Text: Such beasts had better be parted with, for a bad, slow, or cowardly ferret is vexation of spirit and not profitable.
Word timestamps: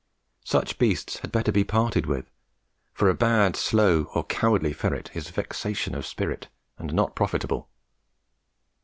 Such 0.45 0.79
beasts 0.79 1.17
had 1.19 1.31
better 1.31 1.51
be 1.51 1.63
parted 1.63 2.07
with, 2.07 2.31
for 2.91 3.07
a 3.07 3.13
bad, 3.13 3.55
slow, 3.55 4.05
or 4.15 4.23
cowardly 4.23 4.73
ferret 4.73 5.11
is 5.15 5.29
vexation 5.29 5.93
of 5.93 6.07
spirit 6.07 6.47
and 6.79 6.91
not 6.91 7.15
profitable. 7.15 7.69